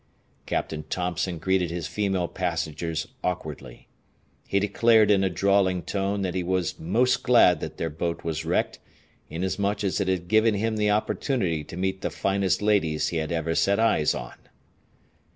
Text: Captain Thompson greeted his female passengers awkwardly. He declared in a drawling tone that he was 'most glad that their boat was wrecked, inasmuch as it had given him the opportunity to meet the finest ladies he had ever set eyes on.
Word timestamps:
Captain 0.47 0.81
Thompson 0.89 1.37
greeted 1.37 1.69
his 1.69 1.85
female 1.85 2.27
passengers 2.27 3.05
awkwardly. 3.23 3.87
He 4.47 4.59
declared 4.59 5.11
in 5.11 5.23
a 5.23 5.29
drawling 5.29 5.83
tone 5.83 6.23
that 6.23 6.33
he 6.33 6.41
was 6.41 6.79
'most 6.79 7.21
glad 7.21 7.59
that 7.59 7.77
their 7.77 7.91
boat 7.91 8.23
was 8.23 8.43
wrecked, 8.43 8.79
inasmuch 9.29 9.83
as 9.83 10.01
it 10.01 10.07
had 10.07 10.27
given 10.27 10.55
him 10.55 10.77
the 10.77 10.89
opportunity 10.89 11.63
to 11.65 11.77
meet 11.77 12.01
the 12.01 12.09
finest 12.09 12.63
ladies 12.63 13.09
he 13.09 13.17
had 13.17 13.31
ever 13.31 13.53
set 13.53 13.79
eyes 13.79 14.15
on. 14.15 14.33